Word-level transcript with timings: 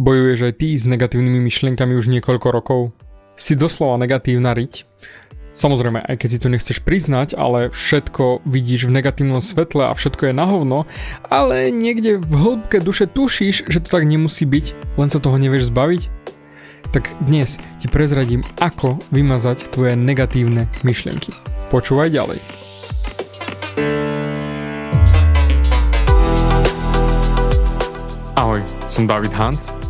Bojuješ 0.00 0.48
aj 0.48 0.54
ty 0.56 0.72
s 0.80 0.88
negatívnymi 0.88 1.44
myšlienkami 1.44 1.92
už 1.92 2.08
niekoľko 2.08 2.48
rokov? 2.48 2.96
Si 3.36 3.52
doslova 3.52 4.00
negatívna 4.00 4.56
riť? 4.56 4.88
Samozrejme, 5.52 6.00
aj 6.00 6.16
keď 6.16 6.28
si 6.32 6.40
to 6.40 6.48
nechceš 6.48 6.80
priznať, 6.80 7.36
ale 7.36 7.68
všetko 7.68 8.40
vidíš 8.48 8.88
v 8.88 8.96
negatívnom 8.96 9.44
svetle 9.44 9.84
a 9.84 9.92
všetko 9.92 10.32
je 10.32 10.34
na 10.40 10.48
hovno, 10.48 10.88
ale 11.28 11.68
niekde 11.68 12.16
v 12.16 12.32
hĺbke 12.32 12.80
duše 12.80 13.12
tušíš, 13.12 13.68
že 13.68 13.84
to 13.84 13.92
tak 13.92 14.08
nemusí 14.08 14.48
byť, 14.48 14.96
len 14.96 15.12
sa 15.12 15.20
toho 15.20 15.36
nevieš 15.36 15.68
zbaviť? 15.68 16.08
Tak 16.96 17.20
dnes 17.28 17.60
ti 17.76 17.84
prezradím, 17.92 18.40
ako 18.56 18.96
vymazať 19.12 19.68
tvoje 19.68 20.00
negatívne 20.00 20.64
myšlienky. 20.80 21.36
Počúvaj 21.68 22.08
ďalej. 22.08 22.40
Ahoj, 28.40 28.64
som 28.88 29.04
David 29.04 29.36
Hans 29.36 29.89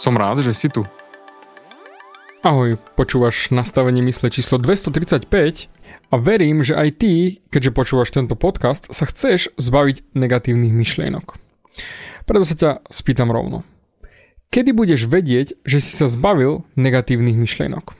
Som 0.00 0.16
rád, 0.16 0.40
že 0.40 0.56
si 0.56 0.72
tu. 0.72 0.80
Ahoj, 2.40 2.80
počúvaš 2.96 3.52
nastavenie 3.52 4.00
mysle 4.08 4.32
číslo 4.32 4.56
235 4.56 5.28
a 6.08 6.14
verím, 6.16 6.64
že 6.64 6.72
aj 6.72 6.88
ty, 7.04 7.44
keďže 7.52 7.76
počúvaš 7.76 8.08
tento 8.08 8.32
podcast, 8.32 8.88
sa 8.88 9.04
chceš 9.04 9.52
zbaviť 9.60 10.16
negatívnych 10.16 10.72
myšlienok. 10.72 11.36
Preto 12.24 12.44
sa 12.48 12.56
ťa 12.56 12.70
spýtam 12.88 13.28
rovno. 13.28 13.60
Kedy 14.48 14.72
budeš 14.72 15.04
vedieť, 15.04 15.60
že 15.68 15.84
si 15.84 15.92
sa 15.92 16.08
zbavil 16.08 16.64
negatívnych 16.80 17.36
myšlienok? 17.36 17.92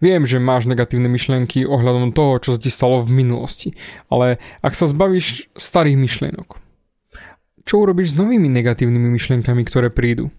Viem, 0.00 0.24
že 0.24 0.40
máš 0.40 0.64
negatívne 0.64 1.12
myšlienky 1.12 1.68
ohľadom 1.68 2.16
toho, 2.16 2.40
čo 2.40 2.56
sa 2.56 2.58
ti 2.64 2.72
stalo 2.72 3.04
v 3.04 3.12
minulosti, 3.12 3.76
ale 4.08 4.40
ak 4.64 4.72
sa 4.72 4.88
zbavíš 4.88 5.52
starých 5.52 6.00
myšlienok, 6.00 6.48
čo 7.68 7.84
urobíš 7.84 8.16
s 8.16 8.18
novými 8.24 8.48
negatívnymi 8.48 9.12
myšlienkami, 9.20 9.68
ktoré 9.68 9.92
prídu? 9.92 10.32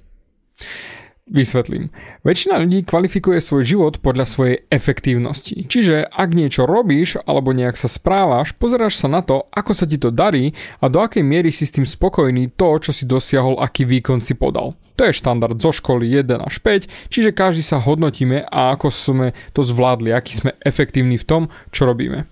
Vysvetlím. 1.28 1.92
Väčšina 2.24 2.56
ľudí 2.56 2.88
kvalifikuje 2.88 3.44
svoj 3.44 3.68
život 3.68 4.00
podľa 4.00 4.24
svojej 4.24 4.64
efektívnosti. 4.72 5.68
Čiže 5.68 6.08
ak 6.08 6.32
niečo 6.32 6.64
robíš 6.64 7.20
alebo 7.28 7.52
nejak 7.52 7.76
sa 7.76 7.92
správaš, 7.92 8.56
pozeráš 8.56 8.96
sa 8.96 9.12
na 9.12 9.20
to, 9.20 9.44
ako 9.52 9.76
sa 9.76 9.84
ti 9.84 10.00
to 10.00 10.08
darí 10.08 10.56
a 10.80 10.88
do 10.88 11.04
akej 11.04 11.28
miery 11.28 11.52
si 11.52 11.68
s 11.68 11.76
tým 11.76 11.84
spokojný 11.84 12.56
to, 12.56 12.80
čo 12.80 12.96
si 12.96 13.04
dosiahol, 13.04 13.60
aký 13.60 13.84
výkon 13.84 14.24
si 14.24 14.40
podal. 14.40 14.80
To 14.96 15.04
je 15.04 15.20
štandard 15.20 15.60
zo 15.60 15.76
školy 15.76 16.08
1 16.08 16.32
až 16.40 16.64
5, 16.64 17.12
čiže 17.12 17.36
každý 17.36 17.60
sa 17.60 17.84
hodnotíme 17.84 18.48
a 18.48 18.72
ako 18.80 18.88
sme 18.88 19.36
to 19.52 19.68
zvládli, 19.68 20.16
aký 20.16 20.32
sme 20.32 20.56
efektívni 20.64 21.20
v 21.20 21.28
tom, 21.28 21.44
čo 21.76 21.92
robíme. 21.92 22.24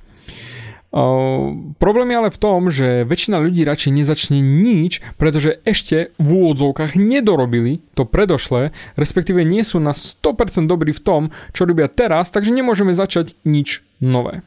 Problém 1.76 2.08
je 2.08 2.20
ale 2.24 2.32
v 2.32 2.40
tom, 2.40 2.72
že 2.72 3.04
väčšina 3.04 3.36
ľudí 3.44 3.68
radšej 3.68 3.92
nezačne 3.92 4.40
nič, 4.40 5.04
pretože 5.20 5.60
ešte 5.68 6.16
v 6.16 6.28
úvodzovkách 6.40 6.96
nedorobili 6.96 7.84
to 8.00 8.08
predošlé, 8.08 8.72
respektíve 8.96 9.44
nie 9.44 9.60
sú 9.68 9.84
na 9.84 9.92
100% 9.92 10.72
dobrí 10.72 10.96
v 10.96 11.04
tom, 11.04 11.22
čo 11.52 11.68
robia 11.68 11.92
teraz, 11.92 12.32
takže 12.32 12.56
nemôžeme 12.56 12.96
začať 12.96 13.36
nič 13.44 13.84
nové. 14.00 14.40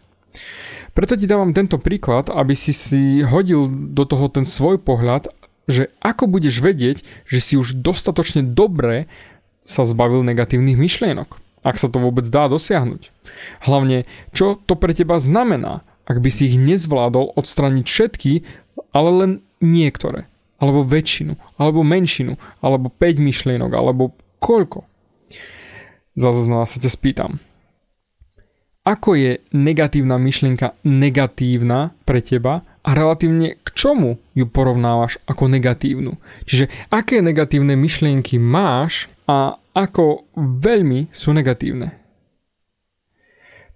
Preto 0.97 1.21
ti 1.21 1.29
dávam 1.29 1.53
tento 1.53 1.77
príklad, 1.77 2.33
aby 2.33 2.57
si 2.57 2.73
si 2.73 3.21
hodil 3.21 3.69
do 3.69 4.09
toho 4.09 4.33
ten 4.33 4.49
svoj 4.49 4.81
pohľad, 4.81 5.29
že 5.69 5.93
ako 6.01 6.33
budeš 6.33 6.65
vedieť, 6.65 7.05
že 7.29 7.45
si 7.45 7.55
už 7.61 7.77
dostatočne 7.85 8.41
dobre 8.41 9.05
sa 9.69 9.85
zbavil 9.85 10.25
negatívnych 10.25 10.81
myšlienok, 10.81 11.37
ak 11.61 11.77
sa 11.77 11.93
to 11.93 12.01
vôbec 12.01 12.25
dá 12.33 12.49
dosiahnuť. 12.49 13.13
Hlavne, 13.69 14.09
čo 14.33 14.57
to 14.65 14.81
pre 14.81 14.97
teba 14.97 15.21
znamená, 15.21 15.85
ak 16.09 16.25
by 16.25 16.31
si 16.33 16.49
ich 16.49 16.57
nezvládol 16.57 17.37
odstraniť 17.37 17.85
všetky, 17.85 18.33
ale 18.97 19.11
len 19.13 19.33
niektoré, 19.61 20.25
alebo 20.57 20.83
väčšinu, 20.83 21.37
alebo 21.61 21.85
menšinu, 21.85 22.41
alebo 22.65 22.89
5 22.89 23.21
myšlienok, 23.21 23.71
alebo 23.77 24.17
koľko. 24.41 24.89
Zase 26.17 26.49
sa 26.49 26.79
ťa 26.81 26.91
spýtam. 26.91 27.33
Ako 28.89 29.21
je 29.21 29.45
negatívna 29.53 30.17
myšlienka 30.17 30.73
negatívna 30.81 31.93
pre 32.09 32.25
teba 32.25 32.65
a 32.81 32.91
relatívne 32.97 33.61
k 33.61 33.69
čomu 33.77 34.17
ju 34.33 34.49
porovnávaš 34.49 35.21
ako 35.29 35.45
negatívnu? 35.45 36.17
Čiže 36.49 36.73
aké 36.89 37.21
negatívne 37.21 37.77
myšlienky 37.77 38.41
máš 38.41 39.13
a 39.29 39.61
ako 39.77 40.25
veľmi 40.41 41.13
sú 41.13 41.37
negatívne? 41.37 41.93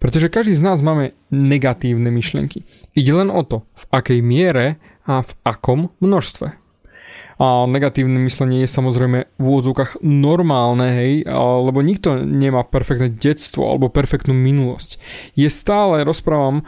Pretože 0.02 0.26
každý 0.26 0.58
z 0.58 0.66
nás 0.66 0.82
máme 0.82 1.14
negatívne 1.30 2.10
myšlienky. 2.10 2.66
Ide 2.98 3.12
len 3.14 3.30
o 3.30 3.46
to, 3.46 3.62
v 3.78 3.84
akej 3.94 4.18
miere 4.18 4.82
a 5.06 5.22
v 5.22 5.32
akom 5.46 5.94
množstve. 6.02 6.58
A 7.38 7.66
negatívne 7.70 8.18
myslenie 8.22 8.66
je 8.66 8.70
samozrejme 8.70 9.18
v 9.38 9.42
úvodzovkách 9.42 10.02
normálne, 10.02 10.86
hej, 10.94 11.12
lebo 11.30 11.82
nikto 11.82 12.18
nemá 12.22 12.62
perfektné 12.66 13.14
detstvo 13.14 13.66
alebo 13.66 13.91
perfektnú 13.91 14.34
minulosť. 14.34 14.98
Je 15.34 15.50
stále, 15.50 16.06
rozprávam, 16.06 16.66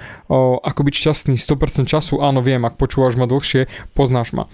ako 0.63 0.81
byť 0.87 0.95
šťastný 0.95 1.35
100% 1.39 1.91
času, 1.91 2.23
áno 2.23 2.39
viem, 2.43 2.63
ak 2.63 2.79
počúvaš 2.79 3.15
ma 3.15 3.27
dlhšie, 3.27 3.71
poznáš 3.99 4.35
ma. 4.35 4.47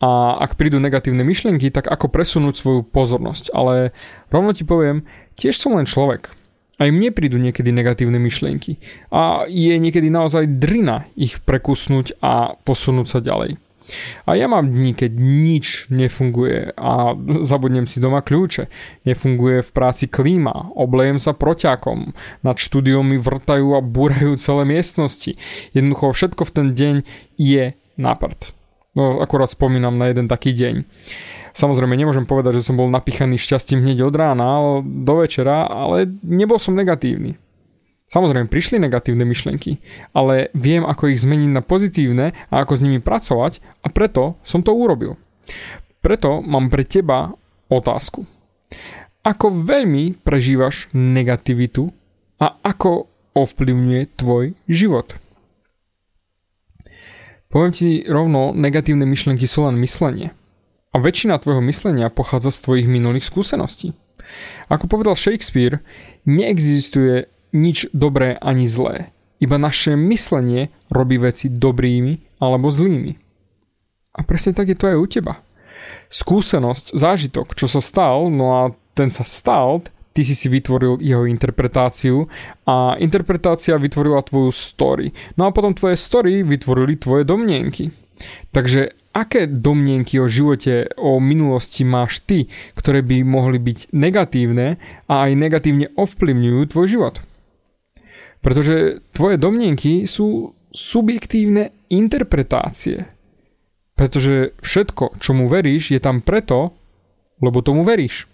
A 0.00 0.40
ak 0.42 0.56
prídu 0.56 0.80
negatívne 0.80 1.22
myšlienky, 1.22 1.68
tak 1.68 1.86
ako 1.86 2.08
presunúť 2.08 2.56
svoju 2.56 2.80
pozornosť. 2.88 3.52
Ale 3.52 3.92
rovno 4.32 4.56
ti 4.56 4.64
poviem, 4.64 5.04
tiež 5.36 5.60
som 5.60 5.76
len 5.76 5.84
človek. 5.84 6.32
Aj 6.80 6.88
mne 6.88 7.12
prídu 7.12 7.36
niekedy 7.36 7.76
negatívne 7.76 8.16
myšlienky 8.16 8.80
a 9.12 9.44
je 9.44 9.76
niekedy 9.76 10.08
naozaj 10.08 10.48
drina 10.56 11.04
ich 11.12 11.36
prekusnúť 11.44 12.16
a 12.24 12.56
posunúť 12.64 13.06
sa 13.06 13.20
ďalej. 13.20 13.60
A 14.24 14.38
ja 14.38 14.46
mám 14.46 14.70
dní, 14.70 14.94
keď 14.94 15.12
nič 15.18 15.90
nefunguje 15.90 16.72
a 16.78 17.14
zabudnem 17.42 17.90
si 17.90 17.98
doma 17.98 18.22
kľúče. 18.22 18.70
Nefunguje 19.02 19.66
v 19.66 19.70
práci 19.74 20.06
klíma, 20.06 20.72
oblejem 20.78 21.18
sa 21.18 21.34
proťakom, 21.34 22.14
nad 22.46 22.56
štúdiom 22.56 23.02
mi 23.02 23.18
vrtajú 23.18 23.74
a 23.74 23.84
búrajú 23.84 24.38
celé 24.38 24.62
miestnosti. 24.62 25.34
Jednoducho 25.74 26.14
všetko 26.14 26.42
v 26.46 26.54
ten 26.54 26.66
deň 26.72 26.96
je 27.34 27.74
na 27.98 28.14
prd. 28.14 28.59
No, 28.90 29.22
akurát 29.22 29.50
spomínam 29.50 29.94
na 29.94 30.10
jeden 30.10 30.26
taký 30.26 30.50
deň. 30.50 30.82
Samozrejme, 31.54 31.94
nemôžem 31.94 32.26
povedať, 32.26 32.58
že 32.58 32.66
som 32.70 32.78
bol 32.78 32.90
napichaný 32.90 33.38
šťastím 33.38 33.86
hneď 33.86 34.06
od 34.06 34.14
rána 34.14 34.82
do 34.82 35.14
večera, 35.22 35.66
ale 35.66 36.10
nebol 36.26 36.58
som 36.58 36.74
negatívny. 36.74 37.38
Samozrejme, 38.10 38.50
prišli 38.50 38.82
negatívne 38.82 39.22
myšlienky, 39.22 39.78
ale 40.10 40.50
viem, 40.58 40.82
ako 40.82 41.14
ich 41.14 41.22
zmeniť 41.22 41.50
na 41.54 41.62
pozitívne 41.62 42.34
a 42.50 42.54
ako 42.66 42.72
s 42.74 42.82
nimi 42.82 42.98
pracovať 42.98 43.62
a 43.86 43.88
preto 43.94 44.34
som 44.42 44.66
to 44.66 44.74
urobil. 44.74 45.14
Preto 46.02 46.42
mám 46.42 46.74
pre 46.74 46.82
teba 46.82 47.30
otázku. 47.70 48.26
Ako 49.22 49.54
veľmi 49.54 50.18
prežívaš 50.26 50.90
negativitu 50.90 51.94
a 52.42 52.58
ako 52.66 53.06
ovplyvňuje 53.38 54.02
tvoj 54.18 54.58
život? 54.66 55.14
Poviem 57.50 57.74
ti 57.74 58.06
rovno, 58.06 58.54
negatívne 58.54 59.02
myšlienky 59.02 59.42
sú 59.44 59.66
len 59.66 59.74
myslenie. 59.82 60.30
A 60.94 61.02
väčšina 61.02 61.42
tvojho 61.42 61.62
myslenia 61.66 62.06
pochádza 62.06 62.54
z 62.54 62.62
tvojich 62.62 62.86
minulých 62.86 63.26
skúseností. 63.26 63.90
Ako 64.70 64.86
povedal 64.86 65.18
Shakespeare, 65.18 65.82
neexistuje 66.22 67.26
nič 67.50 67.90
dobré 67.90 68.38
ani 68.38 68.70
zlé. 68.70 69.10
Iba 69.42 69.58
naše 69.58 69.98
myslenie 69.98 70.70
robí 70.94 71.18
veci 71.18 71.50
dobrými 71.50 72.38
alebo 72.38 72.70
zlými. 72.70 73.18
A 74.14 74.20
presne 74.22 74.54
tak 74.54 74.70
je 74.70 74.78
to 74.78 74.86
aj 74.90 74.98
u 74.98 75.06
teba. 75.10 75.34
Skúsenosť, 76.10 76.94
zážitok, 76.94 77.58
čo 77.58 77.66
sa 77.66 77.82
stal, 77.82 78.30
no 78.30 78.62
a 78.62 78.62
ten 78.94 79.10
sa 79.10 79.26
stal, 79.26 79.82
ty 80.12 80.26
si 80.26 80.34
si 80.34 80.50
vytvoril 80.50 80.98
jeho 80.98 81.24
interpretáciu 81.26 82.26
a 82.66 82.98
interpretácia 82.98 83.78
vytvorila 83.78 84.22
tvoju 84.26 84.50
story. 84.50 85.10
No 85.38 85.46
a 85.46 85.54
potom 85.54 85.74
tvoje 85.74 85.96
story 85.96 86.42
vytvorili 86.42 86.98
tvoje 86.98 87.22
domnienky. 87.22 87.90
Takže 88.52 89.00
aké 89.16 89.48
domnienky 89.48 90.20
o 90.20 90.28
živote, 90.28 90.92
o 91.00 91.18
minulosti 91.18 91.82
máš 91.82 92.20
ty, 92.22 92.46
ktoré 92.76 93.00
by 93.02 93.24
mohli 93.24 93.58
byť 93.58 93.94
negatívne 93.96 94.76
a 95.08 95.14
aj 95.26 95.30
negatívne 95.34 95.86
ovplyvňujú 95.96 96.60
tvoj 96.70 96.86
život? 96.86 97.14
Pretože 98.40 99.04
tvoje 99.12 99.36
domnienky 99.36 100.08
sú 100.08 100.56
subjektívne 100.72 101.74
interpretácie. 101.90 103.04
Pretože 103.98 104.56
všetko, 104.64 105.20
čomu 105.20 105.44
veríš, 105.50 105.92
je 105.92 106.00
tam 106.00 106.24
preto, 106.24 106.72
lebo 107.42 107.60
tomu 107.60 107.84
veríš. 107.84 108.29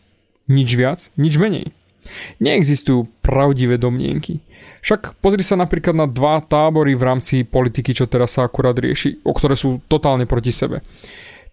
Nič 0.47 0.71
viac, 0.79 1.11
nič 1.19 1.35
menej. 1.37 1.75
Neexistujú 2.39 3.11
pravdivé 3.19 3.83
domnienky. 3.83 4.39
Však 4.87 5.19
pozri 5.19 5.43
sa 5.43 5.59
napríklad 5.59 5.99
na 5.99 6.07
dva 6.07 6.39
tábory 6.39 6.95
v 6.95 7.03
rámci 7.03 7.43
politiky, 7.43 7.91
čo 7.91 8.07
teraz 8.07 8.39
sa 8.39 8.47
akurát 8.47 8.79
rieši, 8.79 9.19
o 9.27 9.35
ktoré 9.35 9.59
sú 9.59 9.83
totálne 9.91 10.31
proti 10.31 10.55
sebe. 10.55 10.87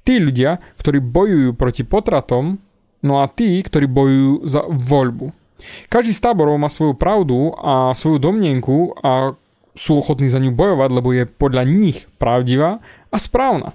Tí 0.05 0.21
ľudia, 0.21 0.61
ktorí 0.77 1.01
bojujú 1.01 1.57
proti 1.57 1.81
potratom, 1.81 2.61
no 3.01 3.13
a 3.17 3.25
tí, 3.25 3.57
ktorí 3.65 3.89
bojujú 3.89 4.45
za 4.45 4.61
voľbu. 4.69 5.33
Každý 5.89 6.13
z 6.13 6.21
táborov 6.21 6.61
má 6.61 6.69
svoju 6.69 6.93
pravdu 6.93 7.55
a 7.57 7.95
svoju 7.97 8.21
domnienku 8.21 8.93
a 9.01 9.33
sú 9.73 9.97
ochotní 9.97 10.29
za 10.29 10.37
ňu 10.37 10.53
bojovať, 10.53 10.89
lebo 10.93 11.09
je 11.15 11.25
podľa 11.25 11.63
nich 11.65 12.05
pravdivá 12.21 12.77
a 13.09 13.17
správna. 13.17 13.73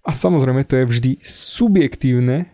A 0.00 0.16
samozrejme 0.16 0.64
to 0.64 0.80
je 0.80 0.88
vždy 0.88 1.10
subjektívne 1.20 2.48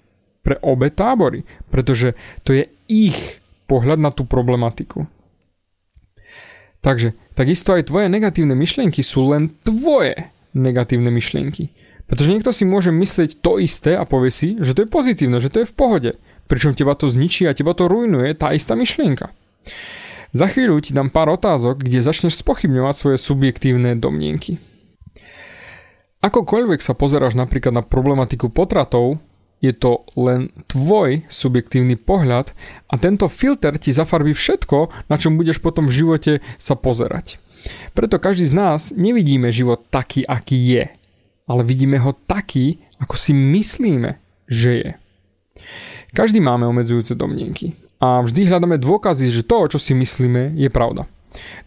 pre 0.46 0.62
obe 0.62 0.94
tábory, 0.94 1.42
pretože 1.74 2.14
to 2.46 2.54
je 2.54 2.70
ich 2.86 3.42
pohľad 3.66 3.98
na 3.98 4.14
tú 4.14 4.22
problematiku. 4.22 5.10
Takže 6.86 7.18
takisto 7.34 7.74
aj 7.74 7.90
tvoje 7.90 8.06
negatívne 8.06 8.54
myšlienky 8.54 9.02
sú 9.02 9.26
len 9.34 9.50
tvoje 9.66 10.30
negatívne 10.54 11.10
myšlienky. 11.10 11.74
Pretože 12.06 12.30
niekto 12.30 12.54
si 12.54 12.62
môže 12.62 12.94
myslieť 12.94 13.42
to 13.42 13.58
isté 13.58 13.98
a 13.98 14.06
povie 14.06 14.30
si, 14.30 14.54
že 14.62 14.78
to 14.78 14.86
je 14.86 14.88
pozitívne, 14.94 15.42
že 15.42 15.50
to 15.50 15.66
je 15.66 15.70
v 15.70 15.74
pohode. 15.74 16.10
Pričom 16.46 16.78
teba 16.78 16.94
to 16.94 17.10
zničí 17.10 17.50
a 17.50 17.56
teba 17.58 17.74
to 17.74 17.90
rujnuje 17.90 18.38
tá 18.38 18.54
istá 18.54 18.78
myšlienka. 18.78 19.34
Za 20.30 20.46
chvíľu 20.46 20.78
ti 20.78 20.94
dám 20.94 21.10
pár 21.10 21.34
otázok, 21.34 21.82
kde 21.82 22.06
začneš 22.06 22.38
spochybňovať 22.38 22.94
svoje 22.94 23.18
subjektívne 23.18 23.98
domnienky. 23.98 24.62
Akokoľvek 26.22 26.78
sa 26.78 26.94
pozeráš 26.94 27.34
napríklad 27.34 27.74
na 27.74 27.82
problematiku 27.82 28.50
potratov, 28.54 29.18
je 29.64 29.72
to 29.72 30.04
len 30.14 30.52
tvoj 30.68 31.24
subjektívny 31.32 31.96
pohľad 31.96 32.52
a 32.92 32.94
tento 33.00 33.26
filter 33.32 33.80
ti 33.80 33.90
zafarbí 33.90 34.36
všetko, 34.36 35.08
na 35.08 35.16
čom 35.16 35.40
budeš 35.40 35.58
potom 35.64 35.88
v 35.88 35.96
živote 36.04 36.32
sa 36.60 36.76
pozerať. 36.76 37.40
Preto 37.96 38.20
každý 38.22 38.46
z 38.46 38.54
nás 38.54 38.80
nevidíme 38.94 39.50
život 39.50 39.88
taký, 39.90 40.22
aký 40.22 40.58
je, 40.76 40.84
ale 41.48 41.62
vidíme 41.66 41.98
ho 41.98 42.14
taký, 42.14 42.78
ako 43.02 43.14
si 43.18 43.32
myslíme, 43.34 44.20
že 44.46 44.70
je. 44.78 44.90
Každý 46.14 46.38
máme 46.38 46.68
obmedzujúce 46.68 47.18
domnienky 47.18 47.74
a 47.98 48.22
vždy 48.22 48.46
hľadáme 48.46 48.76
dôkazy, 48.78 49.32
že 49.32 49.42
to, 49.42 49.66
čo 49.72 49.78
si 49.80 49.96
myslíme, 49.96 50.54
je 50.54 50.68
pravda. 50.70 51.08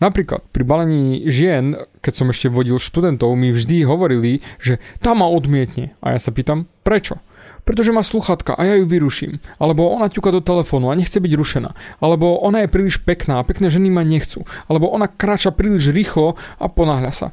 Napríklad 0.02 0.46
pri 0.50 0.64
balení 0.66 1.30
žien, 1.30 1.78
keď 2.02 2.14
som 2.16 2.28
ešte 2.34 2.50
vodil 2.50 2.82
študentov, 2.82 3.38
mi 3.38 3.54
vždy 3.54 3.86
hovorili, 3.86 4.42
že 4.58 4.82
tá 4.98 5.14
ma 5.14 5.30
odmietne. 5.30 5.94
A 6.02 6.18
ja 6.18 6.20
sa 6.22 6.34
pýtam, 6.34 6.66
prečo? 6.82 7.22
Pretože 7.64 7.96
má 7.96 8.04
sluchatka 8.06 8.56
a 8.56 8.62
ja 8.66 8.80
ju 8.80 8.86
vyruším. 8.86 9.40
Alebo 9.58 9.90
ona 9.90 10.12
ťuka 10.12 10.36
do 10.36 10.42
telefónu 10.44 10.92
a 10.92 10.98
nechce 10.98 11.18
byť 11.18 11.34
rušená. 11.36 11.72
Alebo 12.04 12.40
ona 12.40 12.64
je 12.66 12.74
príliš 12.74 13.02
pekná 13.02 13.40
a 13.40 13.48
pekné 13.48 13.72
ženy 13.72 13.90
ma 13.92 14.04
nechcú. 14.04 14.44
Alebo 14.72 14.92
ona 14.92 15.08
kráča 15.08 15.56
príliš 15.56 15.92
rýchlo 15.92 16.36
a 16.60 16.66
ponáhľa 16.68 17.12
sa. 17.14 17.28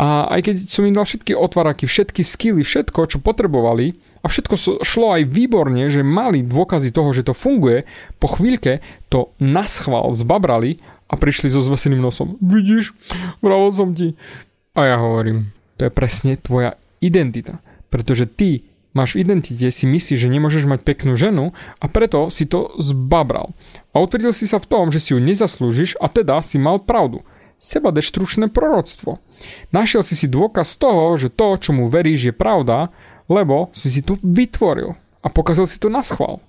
A 0.00 0.26
aj 0.34 0.40
keď 0.50 0.54
som 0.66 0.88
im 0.88 0.96
dal 0.96 1.04
všetky 1.04 1.36
otváraky, 1.36 1.84
všetky 1.84 2.24
skily, 2.24 2.64
všetko, 2.64 3.06
čo 3.06 3.18
potrebovali, 3.20 3.94
a 4.22 4.30
všetko 4.30 4.54
šlo 4.86 5.18
aj 5.18 5.26
výborne, 5.26 5.90
že 5.90 6.06
mali 6.06 6.46
dôkazy 6.46 6.94
toho, 6.94 7.10
že 7.10 7.26
to 7.26 7.34
funguje, 7.34 7.82
po 8.22 8.30
chvíľke 8.30 8.78
to 9.10 9.34
naschval 9.42 10.14
zbabrali 10.14 10.78
a 11.10 11.18
prišli 11.18 11.50
so 11.50 11.58
zveseným 11.58 11.98
nosom. 11.98 12.38
Vidíš, 12.38 12.94
bravo 13.42 13.68
som 13.74 13.92
ti. 13.92 14.14
A 14.78 14.94
ja 14.94 14.96
hovorím, 14.96 15.52
to 15.76 15.90
je 15.90 15.92
presne 15.92 16.38
tvoja 16.38 16.78
identita. 17.02 17.60
Pretože 17.92 18.24
ty 18.30 18.71
máš 18.92 19.16
v 19.16 19.26
identite, 19.28 19.68
si 19.68 19.84
myslíš, 19.84 20.18
že 20.20 20.32
nemôžeš 20.32 20.64
mať 20.68 20.80
peknú 20.86 21.16
ženu 21.16 21.56
a 21.80 21.84
preto 21.90 22.28
si 22.32 22.48
to 22.48 22.72
zbabral. 22.80 23.56
A 23.92 24.00
utvrdil 24.00 24.32
si 24.32 24.48
sa 24.48 24.62
v 24.62 24.68
tom, 24.68 24.88
že 24.88 25.02
si 25.02 25.12
ju 25.12 25.18
nezaslúžiš 25.20 26.00
a 26.00 26.08
teda 26.08 26.40
si 26.40 26.56
mal 26.56 26.80
pravdu. 26.80 27.24
Seba 27.60 27.94
deštručné 27.94 28.50
proroctvo. 28.50 29.22
Našiel 29.70 30.02
si 30.02 30.18
si 30.18 30.26
dôkaz 30.26 30.78
toho, 30.78 31.14
že 31.18 31.30
to, 31.30 31.54
čo 31.58 31.70
mu 31.70 31.86
veríš, 31.86 32.30
je 32.30 32.34
pravda, 32.34 32.90
lebo 33.30 33.70
si 33.74 33.90
si 33.90 34.02
to 34.02 34.18
vytvoril 34.22 34.98
a 35.22 35.26
pokazil 35.30 35.66
si 35.66 35.78
to 35.78 35.86
na 35.86 36.02
schvál. 36.02 36.42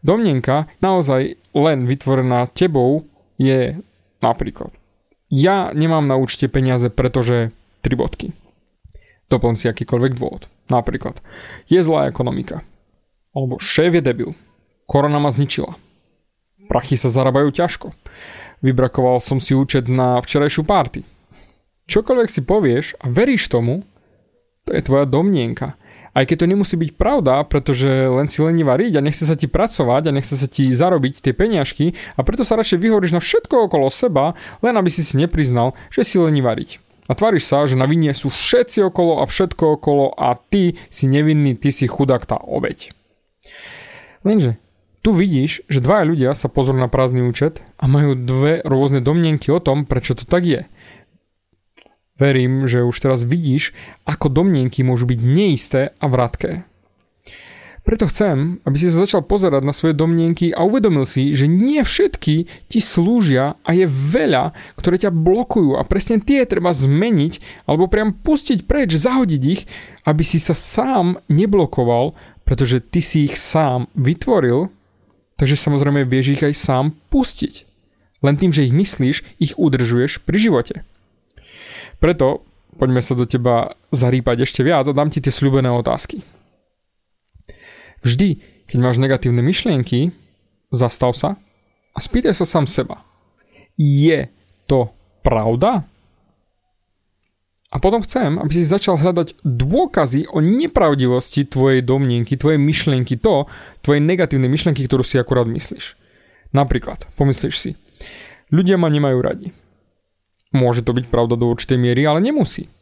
Domnenka 0.00 0.70
naozaj 0.78 1.34
len 1.54 1.90
vytvorená 1.90 2.46
tebou 2.54 3.02
je 3.34 3.74
napríklad 4.22 4.70
ja 5.28 5.70
nemám 5.76 6.08
na 6.08 6.16
účte 6.16 6.48
peniaze, 6.48 6.88
pretože 6.88 7.52
tri 7.84 7.94
bodky. 7.94 8.32
Doplň 9.28 9.54
si 9.60 9.68
akýkoľvek 9.68 10.12
dôvod. 10.16 10.48
Napríklad, 10.72 11.20
je 11.68 11.80
zlá 11.80 12.08
ekonomika. 12.08 12.64
Alebo 13.36 13.60
šéf 13.60 13.92
je 13.96 14.02
debil. 14.04 14.30
Korona 14.88 15.20
ma 15.20 15.28
zničila. 15.28 15.76
Prachy 16.68 16.96
sa 16.96 17.12
zarábajú 17.12 17.52
ťažko. 17.52 17.92
Vybrakoval 18.64 19.20
som 19.20 19.40
si 19.40 19.52
účet 19.56 19.88
na 19.88 20.20
včerajšiu 20.20 20.64
párty. 20.64 21.04
Čokoľvek 21.88 22.28
si 22.28 22.44
povieš 22.44 23.00
a 23.00 23.08
veríš 23.08 23.48
tomu, 23.48 23.84
to 24.68 24.76
je 24.76 24.84
tvoja 24.84 25.08
domnienka. 25.08 25.80
Aj 26.12 26.24
keď 26.26 26.44
to 26.44 26.50
nemusí 26.50 26.76
byť 26.76 26.98
pravda, 26.98 27.40
pretože 27.48 27.88
len 27.88 28.28
si 28.28 28.44
lení 28.44 28.64
variť 28.64 28.98
a 28.98 29.04
nechce 29.04 29.24
sa 29.24 29.38
ti 29.38 29.48
pracovať 29.48 30.08
a 30.08 30.14
nechce 30.16 30.34
sa 30.36 30.48
ti 30.50 30.68
zarobiť 30.72 31.24
tie 31.24 31.32
peňažky 31.32 31.96
a 32.16 32.20
preto 32.24 32.44
sa 32.44 32.58
radšej 32.58 32.80
vyhovoríš 32.80 33.16
na 33.16 33.22
všetko 33.22 33.68
okolo 33.68 33.88
seba, 33.88 34.36
len 34.60 34.74
aby 34.76 34.90
si 34.92 35.00
si 35.00 35.14
nepriznal, 35.16 35.72
že 35.88 36.04
si 36.04 36.20
lení 36.20 36.44
variť. 36.44 36.80
A 37.08 37.16
tváriš 37.16 37.48
sa, 37.48 37.64
že 37.64 37.74
na 37.74 37.88
vinie 37.88 38.12
sú 38.12 38.28
všetci 38.28 38.84
okolo 38.84 39.20
a 39.20 39.24
všetko 39.24 39.80
okolo 39.80 40.12
a 40.12 40.36
ty 40.36 40.76
si 40.92 41.08
nevinný, 41.08 41.56
ty 41.56 41.72
si 41.72 41.88
chudák 41.88 42.28
tá 42.28 42.36
obeď. 42.36 42.92
Lenže 44.28 44.60
tu 45.00 45.16
vidíš, 45.16 45.64
že 45.72 45.80
dvaja 45.80 46.04
ľudia 46.04 46.30
sa 46.36 46.52
pozrú 46.52 46.76
na 46.76 46.92
prázdny 46.92 47.24
účet 47.24 47.64
a 47.80 47.88
majú 47.88 48.12
dve 48.12 48.60
rôzne 48.60 49.00
domnienky 49.00 49.48
o 49.48 49.56
tom, 49.56 49.88
prečo 49.88 50.12
to 50.12 50.28
tak 50.28 50.44
je. 50.44 50.68
Verím, 52.18 52.68
že 52.68 52.84
už 52.84 52.98
teraz 52.98 53.22
vidíš, 53.24 53.72
ako 54.04 54.28
domnienky 54.28 54.84
môžu 54.84 55.08
byť 55.08 55.20
neisté 55.22 55.96
a 55.96 56.10
vratké. 56.10 56.68
Preto 57.88 58.04
chcem, 58.04 58.60
aby 58.68 58.76
si 58.76 58.92
sa 58.92 59.08
začal 59.08 59.24
pozerať 59.24 59.64
na 59.64 59.72
svoje 59.72 59.96
domnienky 59.96 60.52
a 60.52 60.60
uvedomil 60.60 61.08
si, 61.08 61.32
že 61.32 61.48
nie 61.48 61.80
všetky 61.80 62.44
ti 62.68 62.80
slúžia 62.84 63.56
a 63.64 63.72
je 63.72 63.88
veľa, 63.88 64.52
ktoré 64.76 65.00
ťa 65.00 65.08
blokujú 65.08 65.72
a 65.72 65.88
presne 65.88 66.20
tie 66.20 66.44
treba 66.44 66.76
zmeniť 66.76 67.64
alebo 67.64 67.88
priam 67.88 68.12
pustiť 68.12 68.68
preč, 68.68 68.92
zahodiť 68.92 69.42
ich, 69.48 69.64
aby 70.04 70.20
si 70.20 70.36
sa 70.36 70.52
sám 70.52 71.24
neblokoval, 71.32 72.12
pretože 72.44 72.84
ty 72.84 73.00
si 73.00 73.24
ich 73.24 73.40
sám 73.40 73.88
vytvoril, 73.96 74.68
takže 75.40 75.56
samozrejme 75.56 76.04
vieš 76.04 76.36
ich 76.36 76.44
aj 76.44 76.60
sám 76.60 76.84
pustiť. 77.08 77.64
Len 78.20 78.36
tým, 78.36 78.52
že 78.52 78.68
ich 78.68 78.76
myslíš, 78.76 79.40
ich 79.40 79.56
udržuješ 79.56 80.28
pri 80.28 80.36
živote. 80.36 80.74
Preto 82.04 82.44
poďme 82.76 83.00
sa 83.00 83.16
do 83.16 83.24
teba 83.24 83.72
zarýpať 83.96 84.44
ešte 84.44 84.60
viac 84.60 84.84
a 84.84 84.92
dám 84.92 85.08
ti 85.08 85.24
tie 85.24 85.32
sľubené 85.32 85.72
otázky. 85.72 86.20
Vždy, 88.02 88.42
keď 88.68 88.78
máš 88.78 88.96
negatívne 89.00 89.42
myšlienky, 89.42 90.12
zastav 90.70 91.16
sa 91.16 91.40
a 91.92 91.98
spýtaj 91.98 92.36
sa 92.36 92.46
sám 92.46 92.68
seba. 92.68 93.02
Je 93.78 94.30
to 94.68 94.92
pravda? 95.24 95.86
A 97.68 97.76
potom 97.76 98.00
chcem, 98.00 98.40
aby 98.40 98.52
si 98.56 98.64
začal 98.64 98.96
hľadať 98.96 99.44
dôkazy 99.44 100.24
o 100.32 100.40
nepravdivosti 100.40 101.44
tvojej 101.44 101.84
domnienky, 101.84 102.40
tvojej 102.40 102.56
myšlienky, 102.56 103.20
to, 103.20 103.44
tvojej 103.84 104.00
negatívnej 104.00 104.48
myšlienky, 104.48 104.88
ktorú 104.88 105.04
si 105.04 105.20
akurát 105.20 105.44
myslíš. 105.44 105.92
Napríklad, 106.56 107.04
pomyslíš 107.20 107.56
si, 107.60 107.70
ľudia 108.48 108.80
ma 108.80 108.88
nemajú 108.88 109.18
radi. 109.20 109.48
Môže 110.48 110.80
to 110.80 110.96
byť 110.96 111.12
pravda 111.12 111.36
do 111.36 111.44
určitej 111.52 111.76
miery, 111.76 112.08
ale 112.08 112.24
nemusí. 112.24 112.72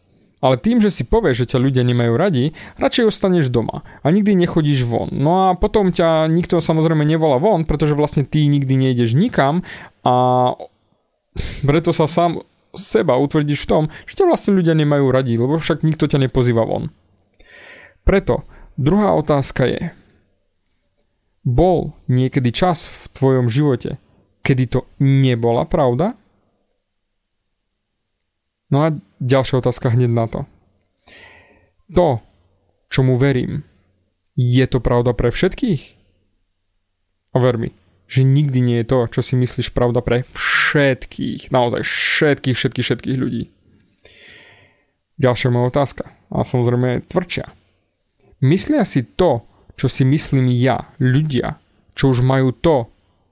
Ale 0.45 0.61
tým, 0.61 0.85
že 0.85 0.93
si 0.93 1.03
povieš, 1.09 1.45
že 1.45 1.57
ťa 1.57 1.59
ľudia 1.65 1.83
nemajú 1.83 2.13
radi, 2.15 2.53
radšej 2.77 3.09
ostaneš 3.09 3.49
doma 3.49 3.83
a 4.05 4.07
nikdy 4.13 4.37
nechodíš 4.37 4.85
von. 4.85 5.09
No 5.09 5.49
a 5.49 5.57
potom 5.57 5.91
ťa 5.91 6.29
nikto 6.29 6.61
samozrejme 6.61 7.09
nevolá 7.09 7.41
von, 7.41 7.65
pretože 7.65 7.97
vlastne 7.97 8.23
ty 8.23 8.45
nikdy 8.45 8.77
nejdeš 8.77 9.17
nikam 9.17 9.65
a 10.05 10.53
preto 11.65 11.91
sa 11.97 12.05
sám 12.05 12.45
seba 12.77 13.17
utvrdíš 13.17 13.65
v 13.65 13.69
tom, 13.69 13.83
že 14.05 14.21
ťa 14.21 14.29
vlastne 14.29 14.53
ľudia 14.53 14.77
nemajú 14.77 15.09
radi, 15.09 15.41
lebo 15.41 15.57
však 15.57 15.81
nikto 15.81 16.05
ťa 16.05 16.29
nepozýva 16.29 16.69
von. 16.69 16.93
Preto 18.05 18.45
druhá 18.77 19.17
otázka 19.17 19.65
je, 19.65 19.97
Bol 21.47 21.95
niekedy 22.11 22.51
čas 22.51 22.91
v 22.91 23.03
tvojom 23.15 23.47
živote, 23.47 24.03
kedy 24.43 24.67
to 24.67 24.81
nebola 24.99 25.63
pravda? 25.63 26.19
No 28.71 28.83
a 28.83 28.95
ďalšia 29.23 29.63
otázka 29.63 29.95
hneď 29.95 30.11
na 30.11 30.27
to. 30.27 30.41
To, 31.95 32.19
čomu 32.91 33.15
verím, 33.15 33.63
je 34.35 34.67
to 34.67 34.83
pravda 34.83 35.15
pre 35.15 35.31
všetkých? 35.31 35.83
A 37.31 37.37
ver 37.39 37.57
mi, 37.63 37.71
že 38.11 38.27
nikdy 38.27 38.59
nie 38.59 38.79
je 38.83 38.91
to, 38.91 38.99
čo 39.07 39.21
si 39.23 39.39
myslíš 39.39 39.71
pravda 39.71 40.03
pre 40.03 40.27
všetkých, 40.35 41.55
naozaj 41.55 41.87
všetkých, 41.87 42.57
všetkých, 42.59 42.87
všetkých 42.87 43.19
ľudí. 43.19 43.45
Ďalšia 45.17 45.49
moja 45.49 45.73
otázka, 45.73 46.05
a 46.29 46.45
samozrejme 46.45 47.07
tvrdšia. 47.09 47.49
Myslia 48.45 48.85
si 48.85 49.07
to, 49.07 49.47
čo 49.79 49.87
si 49.89 50.05
myslím 50.05 50.51
ja, 50.53 50.93
ľudia, 51.01 51.57
čo 51.97 52.13
už 52.13 52.21
majú 52.21 52.53
to, 52.53 52.91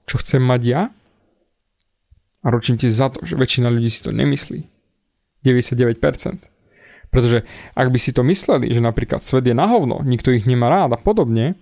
čo 0.09 0.21
chcem 0.21 0.41
mať 0.41 0.61
ja? 0.65 0.81
A 2.45 2.47
ročím 2.53 2.77
ti 2.77 2.89
za 2.89 3.09
to, 3.09 3.25
že 3.25 3.37
väčšina 3.37 3.69
ľudí 3.69 3.89
si 3.89 4.05
to 4.05 4.13
nemyslí. 4.13 4.74
99%. 5.45 6.01
Pretože 7.13 7.45
ak 7.77 7.87
by 7.93 7.99
si 8.01 8.11
to 8.11 8.25
mysleli, 8.25 8.73
že 8.73 8.83
napríklad 8.83 9.23
svet 9.23 9.45
je 9.45 9.55
na 9.55 9.69
hovno, 9.69 10.01
nikto 10.03 10.33
ich 10.33 10.49
nemá 10.49 10.67
rád 10.67 10.97
a 10.97 10.99
podobne, 10.99 11.55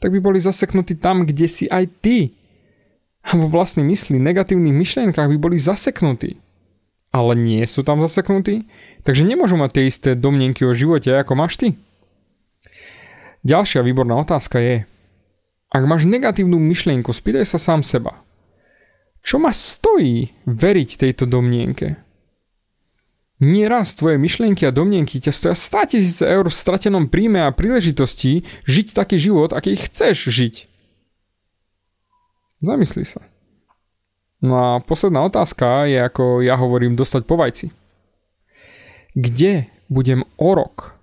tak 0.00 0.10
by 0.10 0.18
boli 0.18 0.42
zaseknutí 0.42 0.98
tam, 0.98 1.28
kde 1.28 1.46
si 1.46 1.64
aj 1.68 1.86
ty. 2.00 2.34
A 3.26 3.38
vo 3.38 3.46
vlastnej 3.46 3.86
mysli, 3.86 4.18
negatívnych 4.18 4.74
myšlienkach 4.74 5.28
by 5.30 5.36
boli 5.38 5.60
zaseknutí. 5.60 6.42
Ale 7.14 7.38
nie 7.38 7.62
sú 7.68 7.86
tam 7.86 8.02
zaseknutí, 8.02 8.66
takže 9.06 9.22
nemôžu 9.22 9.54
mať 9.54 9.70
tie 9.76 9.84
isté 9.86 10.10
domnenky 10.18 10.66
o 10.66 10.76
živote, 10.76 11.14
ako 11.14 11.32
máš 11.38 11.60
ty. 11.62 11.68
Ďalšia 13.46 13.86
výborná 13.86 14.18
otázka 14.18 14.58
je, 14.58 14.82
ak 15.70 15.82
máš 15.86 16.06
negatívnu 16.06 16.58
myšlienku, 16.58 17.10
spýtaj 17.14 17.46
sa 17.46 17.58
sám 17.62 17.86
seba. 17.86 18.18
Čo 19.26 19.42
ma 19.42 19.50
stojí 19.50 20.30
veriť 20.46 20.90
tejto 21.02 21.26
domnienke? 21.26 22.05
Nie 23.36 23.68
raz 23.68 23.92
tvoje 23.92 24.16
myšlienky 24.16 24.64
a 24.64 24.72
domnienky 24.72 25.20
ťa 25.20 25.32
stoja 25.32 25.56
100 25.56 25.92
tisíce 25.92 26.24
eur 26.24 26.48
v 26.48 26.56
stratenom 26.56 27.12
príjme 27.12 27.44
a 27.44 27.52
príležitosti 27.52 28.48
žiť 28.64 28.96
taký 28.96 29.20
život, 29.20 29.52
aký 29.52 29.76
chceš 29.76 30.32
žiť. 30.32 30.54
Zamysli 32.64 33.04
sa. 33.04 33.20
No 34.40 34.56
a 34.56 34.68
posledná 34.80 35.20
otázka 35.28 35.84
je, 35.84 36.00
ako 36.00 36.40
ja 36.40 36.56
hovorím, 36.56 36.96
dostať 36.96 37.22
po 37.28 37.36
vajci. 37.36 37.68
Kde 39.12 39.68
budem 39.92 40.24
o 40.40 40.50
rok 40.56 40.96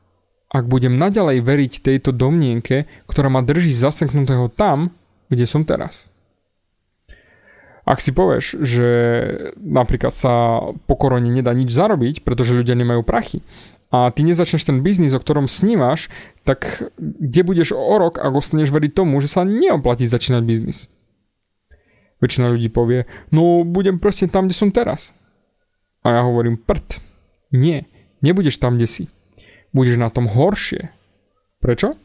ak 0.54 0.70
budem 0.70 1.02
naďalej 1.02 1.42
veriť 1.42 1.74
tejto 1.82 2.14
domnienke, 2.14 2.86
ktorá 3.10 3.28
ma 3.34 3.42
drží 3.42 3.74
zaseknutého 3.74 4.54
tam, 4.54 4.94
kde 5.34 5.50
som 5.50 5.66
teraz. 5.66 6.13
Ak 7.84 8.00
si 8.00 8.16
povieš, 8.16 8.64
že 8.64 8.88
napríklad 9.60 10.16
sa 10.16 10.64
po 10.88 10.96
korone 10.96 11.28
nedá 11.28 11.52
nič 11.52 11.76
zarobiť, 11.76 12.24
pretože 12.24 12.56
ľudia 12.56 12.80
nemajú 12.80 13.04
prachy, 13.04 13.44
a 13.94 14.10
ty 14.10 14.26
nezačneš 14.26 14.66
ten 14.66 14.82
biznis, 14.82 15.14
o 15.14 15.22
ktorom 15.22 15.46
snívaš, 15.46 16.10
tak 16.42 16.90
kde 16.98 17.42
budeš 17.46 17.78
o 17.78 17.96
rok, 18.02 18.18
ak 18.18 18.34
ostaneš 18.34 18.74
veriť 18.74 18.98
tomu, 18.98 19.22
že 19.22 19.30
sa 19.30 19.46
neoplatí 19.46 20.10
začínať 20.10 20.42
biznis? 20.42 20.90
Väčšina 22.18 22.50
ľudí 22.50 22.74
povie, 22.74 23.06
no 23.30 23.62
budem 23.62 24.02
proste 24.02 24.26
tam, 24.26 24.50
kde 24.50 24.58
som 24.58 24.74
teraz. 24.74 25.14
A 26.02 26.10
ja 26.10 26.22
hovorím, 26.26 26.58
prd. 26.58 27.04
Nie, 27.54 27.86
nebudeš 28.26 28.58
tam, 28.58 28.82
kde 28.82 28.90
si 28.90 29.04
budeš 29.74 29.98
na 29.98 30.14
tom 30.14 30.30
horšie. 30.30 30.94
Prečo? 31.60 31.98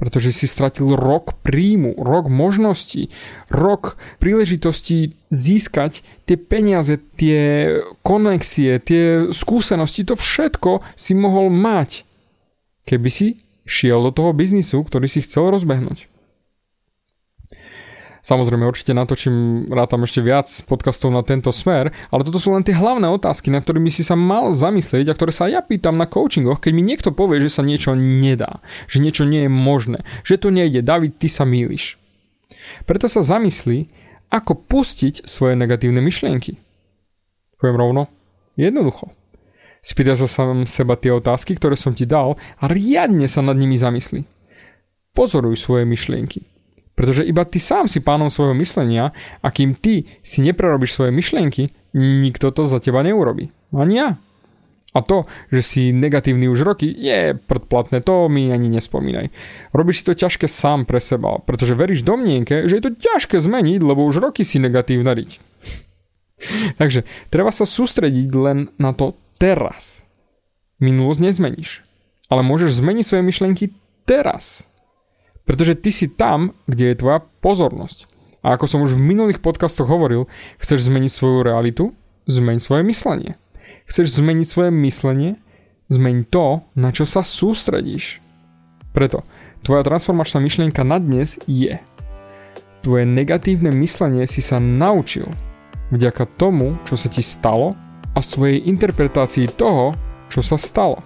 Pretože 0.00 0.32
si 0.32 0.48
stratil 0.48 0.96
rok 0.96 1.36
príjmu, 1.44 2.00
rok 2.00 2.32
možností, 2.32 3.12
rok 3.52 4.00
príležitostí 4.16 5.20
získať 5.28 6.00
tie 6.24 6.40
peniaze, 6.40 6.96
tie 7.20 7.68
konexie, 8.00 8.80
tie 8.80 9.28
skúsenosti, 9.28 10.08
to 10.08 10.16
všetko 10.16 10.80
si 10.96 11.12
mohol 11.12 11.52
mať, 11.52 12.08
keby 12.88 13.08
si 13.12 13.44
šiel 13.68 14.00
do 14.08 14.10
toho 14.10 14.32
biznisu, 14.32 14.80
ktorý 14.80 15.04
si 15.04 15.20
chcel 15.20 15.52
rozbehnúť. 15.52 16.08
Samozrejme, 18.20 18.68
určite 18.68 18.92
natočím, 18.92 19.64
rátam 19.72 20.04
ešte 20.04 20.20
viac 20.20 20.52
podcastov 20.68 21.08
na 21.08 21.24
tento 21.24 21.48
smer, 21.48 21.88
ale 22.12 22.20
toto 22.20 22.36
sú 22.36 22.52
len 22.52 22.60
tie 22.60 22.76
hlavné 22.76 23.08
otázky, 23.08 23.48
na 23.48 23.64
ktorými 23.64 23.88
si 23.88 24.04
sa 24.04 24.12
mal 24.12 24.52
zamyslieť 24.52 25.08
a 25.08 25.16
ktoré 25.16 25.32
sa 25.32 25.48
ja 25.48 25.64
pýtam 25.64 25.96
na 25.96 26.04
coachingoch, 26.04 26.60
keď 26.60 26.72
mi 26.76 26.84
niekto 26.84 27.16
povie, 27.16 27.40
že 27.40 27.48
sa 27.48 27.64
niečo 27.64 27.96
nedá, 27.96 28.60
že 28.92 29.00
niečo 29.00 29.24
nie 29.24 29.48
je 29.48 29.52
možné, 29.52 30.04
že 30.20 30.36
to 30.36 30.52
nejde. 30.52 30.84
David, 30.84 31.16
ty 31.16 31.32
sa 31.32 31.48
mýliš. 31.48 31.96
Preto 32.84 33.08
sa 33.08 33.24
zamyslí, 33.24 33.88
ako 34.28 34.68
pustiť 34.68 35.24
svoje 35.24 35.56
negatívne 35.56 36.04
myšlienky. 36.04 36.60
Poviem 37.56 37.76
rovno, 37.80 38.02
jednoducho. 38.60 39.16
Spýtaj 39.80 40.16
sa 40.20 40.28
sám 40.28 40.68
seba 40.68 40.92
tie 41.00 41.08
otázky, 41.08 41.56
ktoré 41.56 41.72
som 41.72 41.96
ti 41.96 42.04
dal 42.04 42.36
a 42.60 42.64
riadne 42.68 43.24
sa 43.24 43.40
nad 43.40 43.56
nimi 43.56 43.80
zamysli. 43.80 44.28
Pozoruj 45.16 45.56
svoje 45.56 45.88
myšlienky. 45.88 46.44
Pretože 47.00 47.24
iba 47.24 47.48
ty 47.48 47.56
sám 47.56 47.88
si 47.88 48.04
pánom 48.04 48.28
svojho 48.28 48.52
myslenia 48.60 49.16
a 49.40 49.48
kým 49.48 49.72
ty 49.72 50.04
si 50.20 50.44
neprerobíš 50.44 51.00
svoje 51.00 51.16
myšlienky, 51.16 51.72
nikto 51.96 52.52
to 52.52 52.68
za 52.68 52.76
teba 52.76 53.00
neurobi. 53.00 53.48
Ani 53.72 53.96
ja. 53.96 54.20
A 54.92 55.00
to, 55.00 55.24
že 55.48 55.64
si 55.64 55.82
negatívny 55.96 56.44
už 56.52 56.60
roky, 56.60 56.92
je 56.92 57.32
predplatné, 57.40 58.04
to 58.04 58.28
mi 58.28 58.52
ani 58.52 58.68
nespomínaj. 58.68 59.32
Robíš 59.72 60.04
si 60.04 60.12
to 60.12 60.18
ťažké 60.18 60.44
sám 60.44 60.84
pre 60.84 61.00
seba, 61.00 61.40
pretože 61.40 61.72
veríš 61.72 62.04
domnienke, 62.04 62.68
že 62.68 62.76
je 62.76 62.84
to 62.84 62.92
ťažké 62.92 63.40
zmeniť, 63.40 63.80
lebo 63.80 64.04
už 64.04 64.20
roky 64.20 64.44
si 64.44 64.60
negatívna 64.60 65.16
riť. 65.16 65.40
Takže 66.84 67.08
treba 67.32 67.48
sa 67.48 67.64
sústrediť 67.64 68.28
len 68.36 68.68
na 68.76 68.92
to 68.92 69.16
teraz. 69.40 70.04
Minulosť 70.84 71.32
nezmeníš, 71.32 71.80
ale 72.28 72.44
môžeš 72.44 72.84
zmeniť 72.84 73.04
svoje 73.08 73.24
myšlienky 73.24 73.64
teraz. 74.04 74.68
Pretože 75.50 75.74
ty 75.74 75.90
si 75.90 76.06
tam, 76.06 76.54
kde 76.70 76.94
je 76.94 77.00
tvoja 77.02 77.26
pozornosť. 77.42 78.06
A 78.46 78.54
ako 78.54 78.70
som 78.70 78.86
už 78.86 78.94
v 78.94 79.02
minulých 79.02 79.42
podcastoch 79.42 79.90
hovoril, 79.90 80.30
chceš 80.62 80.86
zmeniť 80.86 81.10
svoju 81.10 81.42
realitu? 81.42 81.90
Zmeň 82.30 82.62
svoje 82.62 82.86
myslenie. 82.86 83.34
Chceš 83.90 84.22
zmeniť 84.22 84.46
svoje 84.46 84.70
myslenie? 84.70 85.42
Zmeň 85.90 86.30
to, 86.30 86.62
na 86.78 86.94
čo 86.94 87.02
sa 87.02 87.26
sústredíš. 87.26 88.22
Preto 88.94 89.26
tvoja 89.66 89.82
transformačná 89.82 90.38
myšlienka 90.38 90.86
na 90.86 91.02
dnes 91.02 91.42
je 91.50 91.82
Tvoje 92.86 93.04
negatívne 93.04 93.74
myslenie 93.74 94.30
si 94.30 94.40
sa 94.40 94.62
naučil 94.62 95.26
vďaka 95.90 96.30
tomu, 96.38 96.78
čo 96.86 96.94
sa 96.94 97.10
ti 97.10 97.26
stalo 97.26 97.74
a 98.14 98.22
svojej 98.22 98.62
interpretácii 98.70 99.50
toho, 99.52 99.98
čo 100.30 100.46
sa 100.46 100.54
stalo. 100.54 101.02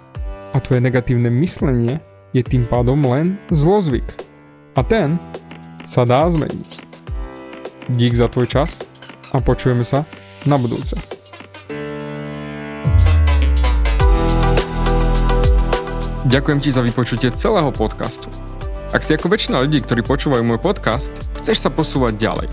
A 0.52 0.60
tvoje 0.60 0.84
negatívne 0.84 1.32
myslenie 1.32 1.98
je 2.30 2.46
tým 2.46 2.68
pádom 2.70 3.02
len 3.02 3.42
zlozvyk. 3.50 4.23
A 4.74 4.82
ten 4.82 5.22
sa 5.86 6.02
dá 6.02 6.26
zmeniť. 6.26 6.82
Dík 7.94 8.18
za 8.18 8.26
tvoj 8.26 8.50
čas 8.50 8.82
a 9.30 9.38
počujeme 9.38 9.86
sa 9.86 10.02
na 10.50 10.58
budúce. 10.58 10.98
Ďakujem 16.26 16.58
ti 16.58 16.74
za 16.74 16.82
vypočutie 16.82 17.30
celého 17.30 17.70
podcastu. 17.70 18.26
Ak 18.90 19.06
si 19.06 19.14
ako 19.14 19.30
väčšina 19.30 19.62
ľudí, 19.62 19.78
ktorí 19.78 20.02
počúvajú 20.02 20.42
môj 20.42 20.58
podcast, 20.58 21.14
chceš 21.38 21.62
sa 21.62 21.70
posúvať 21.70 22.18
ďalej. 22.18 22.48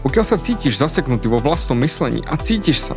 Pokiaľ 0.00 0.24
sa 0.24 0.40
cítiš 0.40 0.80
zaseknutý 0.80 1.28
vo 1.28 1.44
vlastnom 1.44 1.76
myslení 1.84 2.24
a 2.24 2.40
cítiš 2.40 2.88
sa, 2.88 2.96